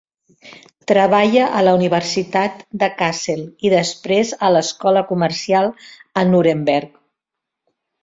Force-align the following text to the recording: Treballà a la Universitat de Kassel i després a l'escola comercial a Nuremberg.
Treballà 0.91 1.49
a 1.59 1.61
la 1.67 1.73
Universitat 1.79 2.65
de 2.85 2.89
Kassel 3.03 3.45
i 3.69 3.73
després 3.77 4.35
a 4.49 4.53
l'escola 4.57 5.07
comercial 5.15 5.73
a 6.25 6.29
Nuremberg. 6.35 7.01